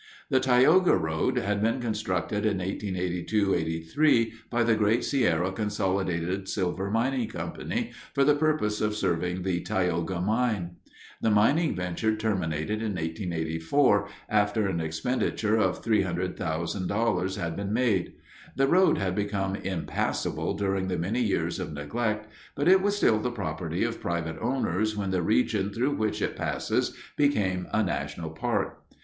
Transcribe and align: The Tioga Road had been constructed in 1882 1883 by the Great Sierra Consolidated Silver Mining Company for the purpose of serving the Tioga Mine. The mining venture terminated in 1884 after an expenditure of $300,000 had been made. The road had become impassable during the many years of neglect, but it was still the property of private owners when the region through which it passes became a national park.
The 0.31 0.39
Tioga 0.39 0.95
Road 0.97 1.37
had 1.37 1.61
been 1.61 1.79
constructed 1.79 2.43
in 2.43 2.57
1882 2.57 3.49
1883 3.49 4.33
by 4.49 4.63
the 4.63 4.73
Great 4.73 5.03
Sierra 5.03 5.51
Consolidated 5.51 6.49
Silver 6.49 6.89
Mining 6.89 7.27
Company 7.29 7.91
for 8.15 8.23
the 8.23 8.33
purpose 8.33 8.81
of 8.81 8.95
serving 8.95 9.43
the 9.43 9.59
Tioga 9.59 10.19
Mine. 10.19 10.77
The 11.21 11.29
mining 11.29 11.75
venture 11.75 12.15
terminated 12.15 12.81
in 12.81 12.95
1884 12.95 14.07
after 14.27 14.67
an 14.67 14.79
expenditure 14.81 15.55
of 15.57 15.83
$300,000 15.83 17.37
had 17.39 17.55
been 17.55 17.71
made. 17.71 18.13
The 18.55 18.65
road 18.67 18.97
had 18.97 19.13
become 19.13 19.55
impassable 19.55 20.55
during 20.55 20.87
the 20.87 20.97
many 20.97 21.21
years 21.21 21.59
of 21.59 21.73
neglect, 21.73 22.27
but 22.55 22.67
it 22.67 22.81
was 22.81 22.97
still 22.97 23.19
the 23.19 23.29
property 23.29 23.83
of 23.83 24.01
private 24.01 24.39
owners 24.41 24.97
when 24.97 25.11
the 25.11 25.21
region 25.21 25.69
through 25.71 25.91
which 25.93 26.23
it 26.23 26.35
passes 26.35 26.95
became 27.15 27.67
a 27.71 27.83
national 27.83 28.31
park. 28.31 28.81